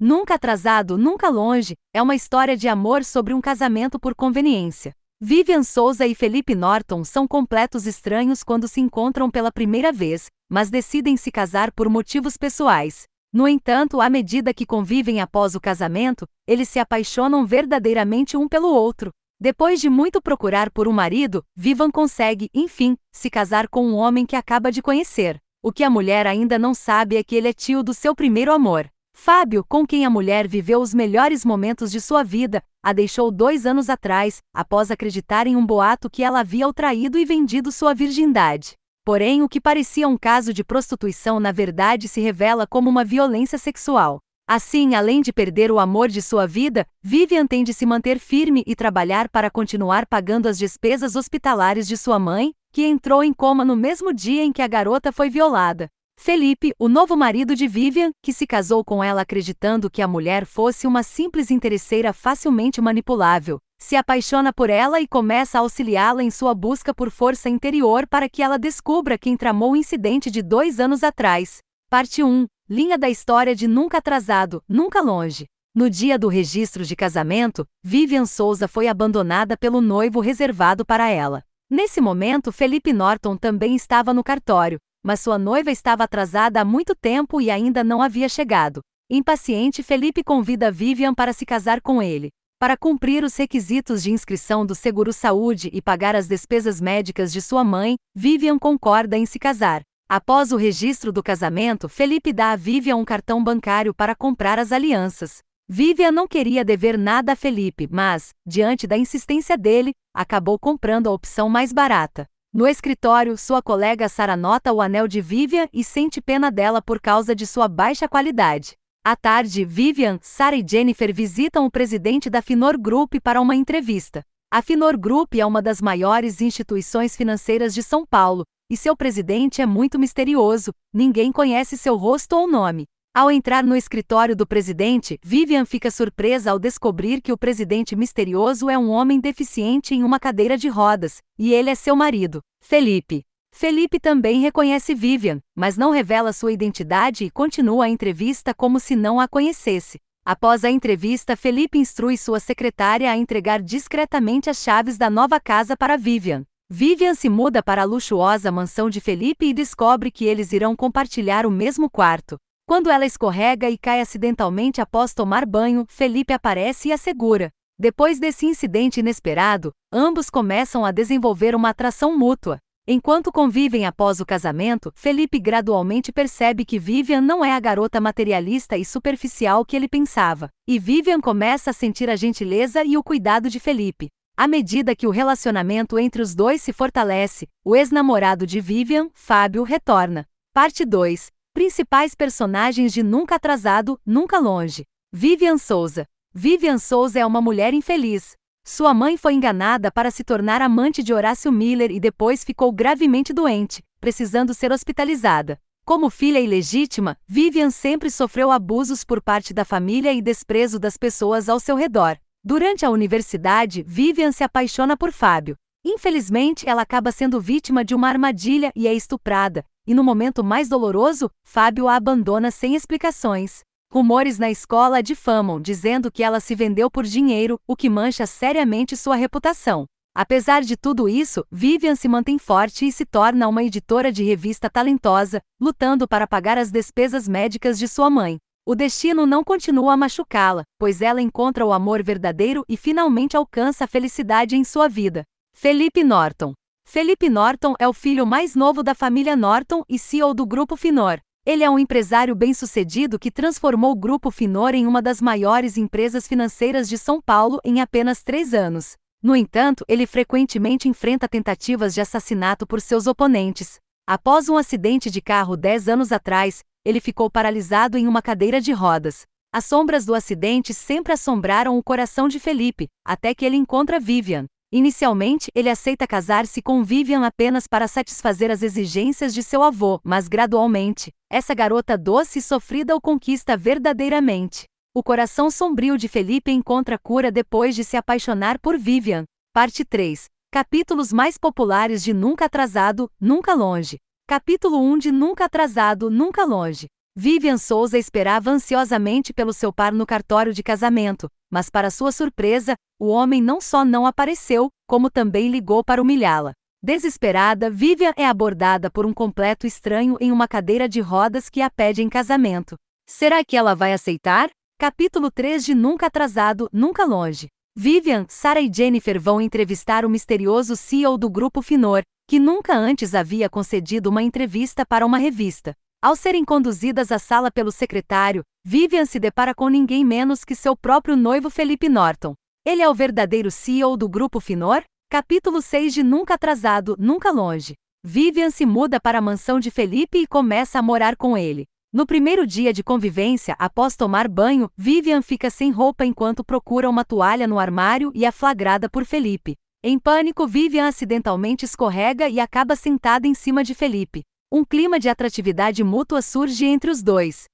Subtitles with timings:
[0.00, 4.94] Nunca atrasado, nunca longe, é uma história de amor sobre um casamento por conveniência.
[5.20, 10.70] Vivian Souza e Felipe Norton são completos estranhos quando se encontram pela primeira vez, mas
[10.70, 13.06] decidem se casar por motivos pessoais.
[13.32, 18.68] No entanto, à medida que convivem após o casamento, eles se apaixonam verdadeiramente um pelo
[18.68, 19.10] outro.
[19.40, 24.24] Depois de muito procurar por um marido, Vivian consegue, enfim, se casar com um homem
[24.24, 25.38] que acaba de conhecer.
[25.60, 28.52] O que a mulher ainda não sabe é que ele é tio do seu primeiro
[28.52, 28.88] amor.
[29.20, 33.66] Fábio, com quem a mulher viveu os melhores momentos de sua vida, a deixou dois
[33.66, 37.92] anos atrás, após acreditar em um boato que ela havia o traído e vendido sua
[37.92, 38.74] virgindade.
[39.04, 43.58] Porém, o que parecia um caso de prostituição na verdade se revela como uma violência
[43.58, 44.20] sexual.
[44.48, 48.62] Assim, além de perder o amor de sua vida, Vivian tem de se manter firme
[48.66, 53.64] e trabalhar para continuar pagando as despesas hospitalares de sua mãe, que entrou em coma
[53.64, 55.88] no mesmo dia em que a garota foi violada.
[56.20, 60.44] Felipe, o novo marido de Vivian, que se casou com ela acreditando que a mulher
[60.44, 66.30] fosse uma simples interesseira facilmente manipulável, se apaixona por ela e começa a auxiliá-la em
[66.30, 70.80] sua busca por força interior para que ela descubra quem tramou o incidente de dois
[70.80, 71.58] anos atrás.
[71.88, 75.46] Parte 1 Linha da história de Nunca Atrasado, Nunca Longe.
[75.72, 81.44] No dia do registro de casamento, Vivian Souza foi abandonada pelo noivo reservado para ela.
[81.70, 86.94] Nesse momento, Felipe Norton também estava no cartório, mas sua noiva estava atrasada há muito
[86.94, 88.82] tempo e ainda não havia chegado.
[89.08, 92.28] Impaciente, Felipe convida Vivian para se casar com ele.
[92.60, 97.64] Para cumprir os requisitos de inscrição do seguro-saúde e pagar as despesas médicas de sua
[97.64, 99.80] mãe, Vivian concorda em se casar.
[100.06, 104.72] Após o registro do casamento, Felipe dá a Vivian um cartão bancário para comprar as
[104.72, 105.38] alianças.
[105.66, 111.12] Vivian não queria dever nada a Felipe, mas, diante da insistência dele, acabou comprando a
[111.12, 112.26] opção mais barata.
[112.50, 116.98] No escritório, sua colega Sara nota o anel de Vivian e sente pena dela por
[116.98, 118.72] causa de sua baixa qualidade.
[119.04, 124.22] À tarde, Vivian, Sara e Jennifer visitam o presidente da Finor Group para uma entrevista.
[124.50, 129.60] A Finor Group é uma das maiores instituições financeiras de São Paulo, e seu presidente
[129.60, 132.86] é muito misterioso, ninguém conhece seu rosto ou nome.
[133.14, 138.70] Ao entrar no escritório do presidente, Vivian fica surpresa ao descobrir que o presidente misterioso
[138.70, 143.24] é um homem deficiente em uma cadeira de rodas, e ele é seu marido, Felipe.
[143.50, 148.94] Felipe também reconhece Vivian, mas não revela sua identidade e continua a entrevista como se
[148.94, 149.98] não a conhecesse.
[150.24, 155.76] Após a entrevista, Felipe instrui sua secretária a entregar discretamente as chaves da nova casa
[155.76, 156.44] para Vivian.
[156.70, 161.46] Vivian se muda para a luxuosa mansão de Felipe e descobre que eles irão compartilhar
[161.46, 162.38] o mesmo quarto.
[162.68, 167.48] Quando ela escorrega e cai acidentalmente após tomar banho, Felipe aparece e a segura.
[167.78, 172.58] Depois desse incidente inesperado, ambos começam a desenvolver uma atração mútua.
[172.86, 178.76] Enquanto convivem após o casamento, Felipe gradualmente percebe que Vivian não é a garota materialista
[178.76, 183.48] e superficial que ele pensava, e Vivian começa a sentir a gentileza e o cuidado
[183.48, 184.10] de Felipe.
[184.36, 189.62] À medida que o relacionamento entre os dois se fortalece, o ex-namorado de Vivian, Fábio,
[189.62, 190.26] retorna.
[190.52, 194.84] Parte 2 Principais personagens de Nunca Atrasado, Nunca Longe.
[195.12, 196.06] Vivian Souza.
[196.32, 198.36] Vivian Souza é uma mulher infeliz.
[198.64, 203.32] Sua mãe foi enganada para se tornar amante de Horácio Miller e depois ficou gravemente
[203.32, 205.58] doente, precisando ser hospitalizada.
[205.84, 211.48] Como filha ilegítima, Vivian sempre sofreu abusos por parte da família e desprezo das pessoas
[211.48, 212.16] ao seu redor.
[212.44, 215.56] Durante a universidade, Vivian se apaixona por Fábio.
[215.84, 220.68] Infelizmente, ela acaba sendo vítima de uma armadilha e é estuprada, e no momento mais
[220.68, 223.60] doloroso, Fábio a abandona sem explicações.
[223.90, 228.26] Rumores na escola a difamam, dizendo que ela se vendeu por dinheiro, o que mancha
[228.26, 229.86] seriamente sua reputação.
[230.14, 234.68] Apesar de tudo isso, Vivian se mantém forte e se torna uma editora de revista
[234.68, 238.36] talentosa, lutando para pagar as despesas médicas de sua mãe.
[238.66, 243.84] O destino não continua a machucá-la, pois ela encontra o amor verdadeiro e finalmente alcança
[243.84, 245.24] a felicidade em sua vida.
[245.54, 246.52] Felipe Norton
[246.90, 251.20] Felipe Norton é o filho mais novo da família Norton e CEO do Grupo Finor.
[251.44, 256.26] Ele é um empresário bem-sucedido que transformou o Grupo Finor em uma das maiores empresas
[256.26, 258.96] financeiras de São Paulo em apenas três anos.
[259.22, 263.78] No entanto, ele frequentemente enfrenta tentativas de assassinato por seus oponentes.
[264.06, 268.72] Após um acidente de carro dez anos atrás, ele ficou paralisado em uma cadeira de
[268.72, 269.26] rodas.
[269.52, 274.46] As sombras do acidente sempre assombraram o coração de Felipe, até que ele encontra Vivian.
[274.70, 280.28] Inicialmente, ele aceita casar-se com Vivian apenas para satisfazer as exigências de seu avô, mas
[280.28, 284.66] gradualmente, essa garota doce e sofrida o conquista verdadeiramente.
[284.94, 289.24] O coração sombrio de Felipe encontra cura depois de se apaixonar por Vivian.
[289.54, 290.26] Parte 3.
[290.52, 293.96] Capítulos mais populares de Nunca Atrasado, Nunca Longe.
[294.26, 296.88] Capítulo 1 de Nunca Atrasado, Nunca Longe.
[297.20, 302.74] Vivian Souza esperava ansiosamente pelo seu par no cartório de casamento, mas para sua surpresa,
[302.96, 306.52] o homem não só não apareceu, como também ligou para humilhá-la.
[306.80, 311.68] Desesperada, Vivian é abordada por um completo estranho em uma cadeira de rodas que a
[311.68, 312.76] pede em casamento.
[313.04, 314.48] Será que ela vai aceitar?
[314.78, 317.48] Capítulo 3 de Nunca Atrasado, Nunca Longe.
[317.74, 323.12] Vivian, Sarah e Jennifer vão entrevistar o misterioso CEO do grupo Finor, que nunca antes
[323.12, 325.74] havia concedido uma entrevista para uma revista.
[326.00, 330.76] Ao serem conduzidas à sala pelo secretário, Vivian se depara com ninguém menos que seu
[330.76, 332.34] próprio noivo Felipe Norton.
[332.64, 334.84] Ele é o verdadeiro CEO do grupo Finor?
[335.10, 337.74] Capítulo 6 de Nunca Atrasado, Nunca Longe.
[338.04, 341.66] Vivian se muda para a mansão de Felipe e começa a morar com ele.
[341.92, 347.04] No primeiro dia de convivência, após tomar banho, Vivian fica sem roupa enquanto procura uma
[347.04, 349.56] toalha no armário e é flagrada por Felipe.
[349.82, 354.22] Em pânico, Vivian acidentalmente escorrega e acaba sentada em cima de Felipe.
[354.50, 357.44] Um clima de atratividade mútua surge entre os dois.